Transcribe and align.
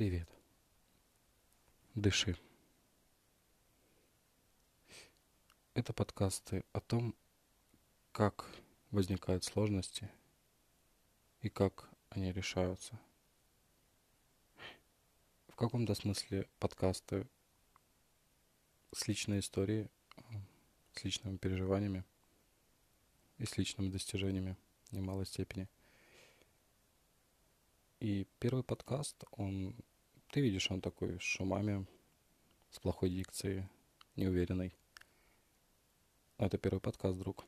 Привет. 0.00 0.30
Дыши. 1.94 2.34
Это 5.74 5.92
подкасты 5.92 6.64
о 6.72 6.80
том, 6.80 7.14
как 8.10 8.46
возникают 8.92 9.44
сложности 9.44 10.10
и 11.42 11.50
как 11.50 11.90
они 12.08 12.32
решаются. 12.32 12.98
В 15.48 15.54
каком-то 15.54 15.94
смысле 15.94 16.48
подкасты 16.60 17.26
с 18.94 19.06
личной 19.06 19.40
историей, 19.40 19.90
с 20.94 21.04
личными 21.04 21.36
переживаниями 21.36 22.06
и 23.36 23.44
с 23.44 23.58
личными 23.58 23.90
достижениями 23.90 24.56
в 24.86 24.92
немалой 24.94 25.26
степени– 25.26 25.68
и 28.00 28.26
первый 28.38 28.64
подкаст, 28.64 29.24
он, 29.32 29.74
ты 30.30 30.40
видишь, 30.40 30.70
он 30.70 30.80
такой 30.80 31.18
с 31.18 31.22
шумами, 31.22 31.86
с 32.70 32.78
плохой 32.78 33.10
дикцией, 33.10 33.68
неуверенный. 34.14 34.72
Это 36.38 36.56
первый 36.56 36.80
подкаст, 36.80 37.18
друг. 37.18 37.44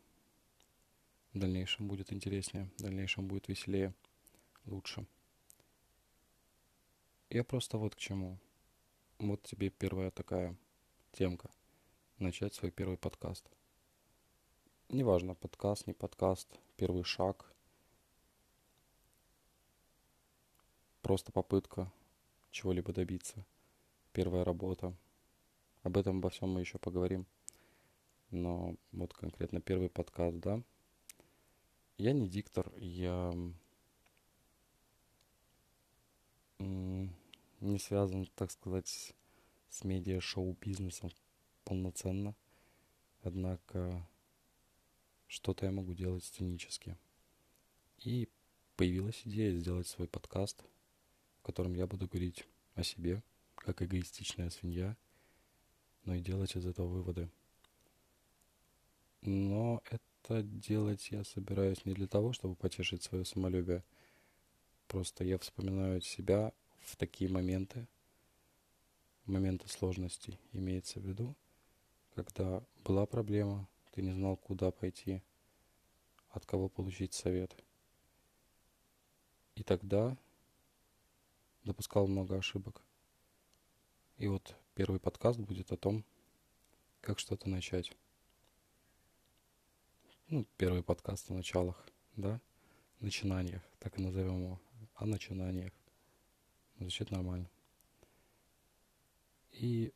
В 1.32 1.38
дальнейшем 1.38 1.86
будет 1.86 2.12
интереснее, 2.12 2.68
в 2.76 2.82
дальнейшем 2.82 3.28
будет 3.28 3.46
веселее, 3.46 3.94
лучше. 4.66 5.06
Я 7.30 7.44
просто 7.44 7.78
вот 7.78 7.94
к 7.94 7.98
чему. 7.98 8.38
Вот 9.18 9.42
тебе 9.44 9.70
первая 9.70 10.10
такая 10.10 10.56
темка. 11.12 11.50
Начать 12.18 12.54
свой 12.54 12.72
первый 12.72 12.98
подкаст. 12.98 13.48
Неважно, 14.88 15.34
подкаст, 15.34 15.86
не 15.86 15.94
подкаст, 15.94 16.48
первый 16.76 17.04
шаг, 17.04 17.46
просто 21.00 21.32
попытка 21.32 21.90
чего-либо 22.52 22.92
добиться, 22.92 23.44
первая 24.12 24.44
работа. 24.44 24.94
Об 25.82 25.96
этом 25.96 26.18
обо 26.18 26.30
всем 26.30 26.50
мы 26.50 26.60
еще 26.60 26.78
поговорим. 26.78 27.26
Но 28.30 28.76
вот 28.92 29.12
конкретно 29.14 29.60
первый 29.60 29.88
подкаст, 29.88 30.38
да. 30.38 30.62
Я 31.98 32.12
не 32.12 32.28
диктор, 32.28 32.72
я 32.76 33.32
не 36.58 37.78
связан, 37.78 38.26
так 38.36 38.50
сказать, 38.50 39.14
с 39.68 39.84
медиа-шоу-бизнесом 39.84 41.10
полноценно. 41.64 42.34
Однако 43.22 44.06
что-то 45.26 45.66
я 45.66 45.72
могу 45.72 45.94
делать 45.94 46.24
сценически. 46.24 46.96
И 47.98 48.28
появилась 48.76 49.22
идея 49.24 49.52
сделать 49.52 49.88
свой 49.88 50.06
подкаст– 50.06 50.64
в 51.42 51.44
котором 51.44 51.74
я 51.74 51.88
буду 51.88 52.06
говорить 52.06 52.46
о 52.76 52.84
себе, 52.84 53.20
как 53.56 53.82
эгоистичная 53.82 54.48
свинья, 54.48 54.96
но 56.04 56.14
и 56.14 56.20
делать 56.20 56.54
из 56.54 56.64
этого 56.64 56.86
выводы. 56.86 57.28
Но 59.22 59.82
это 59.90 60.44
делать 60.44 61.10
я 61.10 61.24
собираюсь 61.24 61.84
не 61.84 61.94
для 61.94 62.06
того, 62.06 62.32
чтобы 62.32 62.54
потешить 62.54 63.02
свое 63.02 63.24
самолюбие. 63.24 63.82
Просто 64.86 65.24
я 65.24 65.36
вспоминаю 65.36 66.00
себя 66.00 66.52
в 66.78 66.94
такие 66.94 67.28
моменты, 67.28 67.88
моменты 69.24 69.68
сложностей, 69.68 70.38
имеется 70.52 71.00
в 71.00 71.04
виду, 71.04 71.34
когда 72.14 72.62
была 72.84 73.04
проблема, 73.04 73.68
ты 73.90 74.02
не 74.02 74.12
знал, 74.12 74.36
куда 74.36 74.70
пойти, 74.70 75.22
от 76.30 76.46
кого 76.46 76.68
получить 76.68 77.14
совет. 77.14 77.52
И 79.56 79.64
тогда 79.64 80.16
допускал 81.64 82.06
много 82.06 82.36
ошибок. 82.36 82.82
И 84.16 84.28
вот 84.28 84.56
первый 84.74 85.00
подкаст 85.00 85.38
будет 85.38 85.72
о 85.72 85.76
том, 85.76 86.04
как 87.00 87.18
что-то 87.18 87.48
начать. 87.48 87.96
Ну, 90.28 90.46
первый 90.56 90.82
подкаст 90.82 91.30
о 91.30 91.34
началах, 91.34 91.86
да, 92.16 92.40
начинаниях, 93.00 93.62
так 93.78 93.98
и 93.98 94.02
назовем 94.02 94.42
его, 94.42 94.60
о 94.94 95.06
начинаниях. 95.06 95.72
Звучит 96.78 97.10
нормально. 97.10 97.50
И 99.52 99.92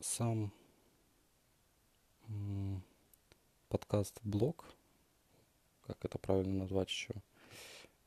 сам 0.00 0.52
подкаст-блог, 3.68 4.66
как 5.86 6.04
это 6.04 6.18
правильно 6.18 6.58
назвать 6.58 6.88
еще, 6.88 7.14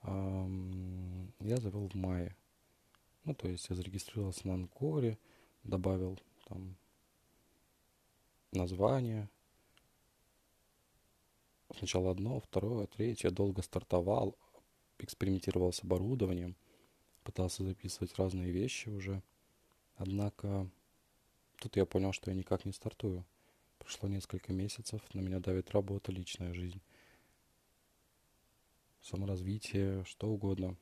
я 0.04 1.58
завел 1.58 1.88
в 1.88 1.96
мае 1.96 2.36
ну, 3.26 3.34
то 3.34 3.48
есть 3.48 3.70
я 3.70 3.76
зарегистрировался 3.76 4.48
на 4.48 4.56
Анкоре, 4.56 5.18
добавил 5.64 6.20
там 6.46 6.76
название. 8.52 9.30
Сначала 11.78 12.12
одно, 12.12 12.40
второе, 12.42 12.86
третье. 12.88 13.32
Долго 13.32 13.62
стартовал, 13.62 14.38
экспериментировал 15.00 15.72
с 15.72 15.84
оборудованием, 15.84 16.56
пытался 17.24 17.64
записывать 17.64 18.16
разные 18.16 18.52
вещи 18.52 18.90
уже. 18.90 19.24
Однако 19.96 20.70
тут 21.60 21.78
я 21.78 21.86
понял, 21.86 22.12
что 22.12 22.30
я 22.30 22.36
никак 22.36 22.66
не 22.66 22.74
стартую. 22.74 23.26
Прошло 23.80 24.10
несколько 24.10 24.54
месяцев, 24.54 25.02
на 25.14 25.22
меня 25.22 25.40
давит 25.40 25.72
работа, 25.72 26.12
личная 26.12 26.54
жизнь, 26.54 26.82
саморазвитие, 29.02 30.06
что 30.06 30.30
угодно. 30.30 30.78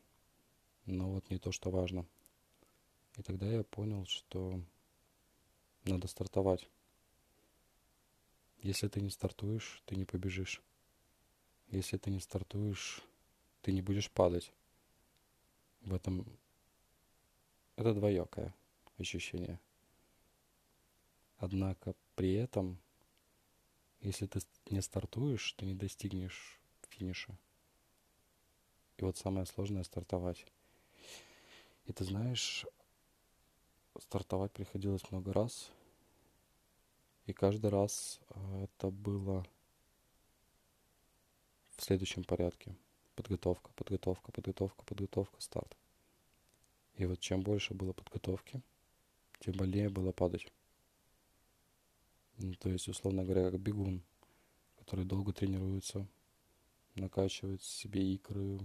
Но 0.86 1.12
вот 1.12 1.30
не 1.30 1.38
то, 1.38 1.52
что 1.52 1.70
важно– 1.70 2.06
и 3.18 3.22
тогда 3.24 3.48
я 3.48 3.64
понял, 3.64 4.06
что 4.06 4.62
надо 5.86 6.08
стартовать. 6.08 6.68
Если 8.60 8.88
ты 8.88 9.02
не 9.02 9.10
стартуешь, 9.10 9.82
ты 9.86 9.96
не 9.96 10.06
побежишь. 10.06 10.62
Если 11.70 11.98
ты 11.98 12.12
не 12.12 12.20
стартуешь, 12.20 13.02
ты 13.62 13.72
не 13.72 13.82
будешь 13.82 14.12
падать. 14.12 14.54
В 15.82 15.94
этом 15.94 16.26
это 17.76 17.94
двоякое 17.94 18.54
ощущение. 18.98 19.60
Однако 21.38 21.96
при 22.16 22.34
этом, 22.34 22.80
если 24.02 24.28
ты 24.28 24.40
не 24.70 24.82
стартуешь, 24.82 25.54
ты 25.54 25.66
не 25.66 25.74
достигнешь 25.74 26.60
финиша. 26.90 27.36
И 28.98 29.04
вот 29.04 29.18
самое 29.18 29.48
сложное 29.48 29.84
стартовать. 29.84 30.46
И 31.86 31.94
ты 31.94 32.04
знаешь, 32.04 32.66
стартовать 34.00 34.52
приходилось 34.52 35.10
много 35.12 35.34
раз. 35.34 35.72
И 37.26 37.34
каждый 37.34 37.70
раз 37.70 38.20
э, 38.30 38.64
это 38.64 38.90
было 38.90 39.46
в 41.78 41.84
следующем 41.84 42.24
порядке. 42.24 42.76
Подготовка, 43.16 43.72
подготовка, 43.76 44.32
подготовка, 44.32 44.84
подготовка, 44.86 45.42
старт. 45.42 45.78
И 46.96 47.06
вот 47.06 47.20
чем 47.20 47.42
больше 47.42 47.74
было 47.74 47.94
подготовки, 47.94 48.62
тем 49.40 49.54
больнее 49.54 49.90
было 49.90 50.12
падать. 50.12 50.48
Ну, 52.38 52.54
то 52.56 52.70
есть, 52.70 52.88
условно 52.88 53.24
говоря, 53.24 53.52
как 53.52 53.60
бегун, 53.60 54.02
который 54.78 55.06
долго 55.06 55.32
тренируется, 55.34 56.08
накачивает 56.96 57.62
себе 57.62 58.14
икры, 58.14 58.60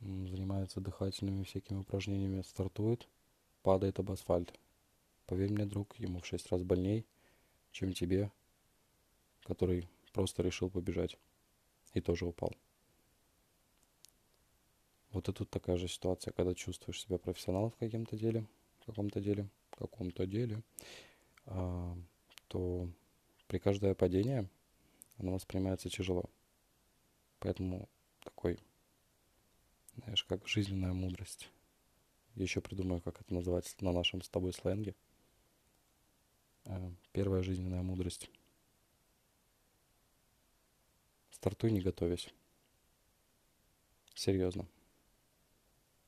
занимается 0.00 0.80
дыхательными 0.80 1.44
всякими 1.44 1.78
упражнениями, 1.78 2.42
стартует– 2.42 3.06
падает 3.62 3.98
об 3.98 4.10
асфальт. 4.10 4.52
Поверь 5.26 5.52
мне, 5.52 5.66
друг, 5.66 5.98
ему 5.98 6.20
в 6.20 6.26
шесть 6.26 6.50
раз 6.50 6.62
больней, 6.62 7.04
чем 7.72 7.92
тебе, 7.92 8.30
который 9.42 9.88
просто 10.12 10.42
решил 10.42 10.70
побежать 10.70 11.18
и 11.94 12.00
тоже 12.00 12.26
упал. 12.26 12.52
Вот 15.12 15.28
и 15.28 15.32
тут 15.32 15.50
такая 15.50 15.76
же 15.76 15.88
ситуация, 15.88 16.32
когда 16.32 16.54
чувствуешь 16.54 17.00
себя 17.00 17.18
профессионалом 17.18 17.70
в 17.70 17.76
каком-то 17.76 18.16
деле, 18.16 18.46
в 18.80 18.86
каком-то 18.86 19.20
деле, 19.20 19.48
в 19.70 19.76
каком-то 19.76 20.26
деле, 20.26 20.62
а, 21.46 21.96
то 22.48 22.88
при 23.46 23.58
каждое 23.58 23.94
падение 23.94 24.48
оно 25.18 25.32
воспринимается 25.32 25.88
тяжело. 25.88 26.24
Поэтому 27.38 27.88
такой, 28.22 28.58
знаешь, 29.96 30.24
как 30.24 30.46
жизненная 30.46 30.92
мудрость 30.92 31.48
еще 32.44 32.60
придумаю, 32.60 33.00
как 33.00 33.20
это 33.20 33.34
называть 33.34 33.74
на 33.80 33.92
нашем 33.92 34.22
с 34.22 34.28
тобой 34.28 34.52
сленге. 34.52 34.94
Э, 36.64 36.90
первая 37.12 37.42
жизненная 37.42 37.82
мудрость. 37.82 38.30
Стартуй, 41.30 41.72
не 41.72 41.80
готовясь. 41.80 42.32
Серьезно. 44.14 44.66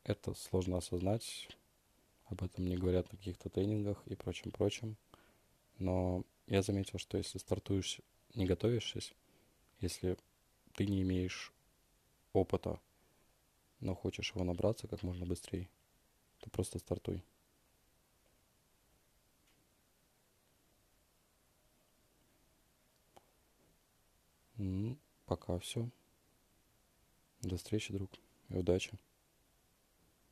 Это 0.04 0.34
сложно 0.34 0.78
осознать. 0.78 1.48
Об 2.26 2.42
этом 2.42 2.66
не 2.66 2.76
говорят 2.76 3.10
на 3.10 3.18
каких-то 3.18 3.48
тренингах 3.48 4.02
и 4.06 4.14
прочем-прочем. 4.14 4.96
Но 5.78 6.24
я 6.46 6.62
заметил, 6.62 6.98
что 6.98 7.18
если 7.18 7.38
стартуешь, 7.38 8.00
не 8.34 8.46
готовившись, 8.46 9.14
если 9.80 10.16
ты 10.74 10.86
не 10.86 11.02
имеешь 11.02 11.52
опыта, 12.32 12.80
но 13.80 13.94
хочешь 13.94 14.32
его 14.32 14.44
набраться 14.44 14.86
как 14.86 15.02
можно 15.02 15.26
быстрее– 15.26 15.68
то 16.40 16.50
просто 16.50 16.78
стартуй. 16.78 17.22
Ну, 24.56 24.98
пока 25.26 25.58
все. 25.58 25.88
До 27.42 27.56
встречи, 27.56 27.92
друг, 27.94 28.10
и 28.50 28.56
удачи. 28.56 28.98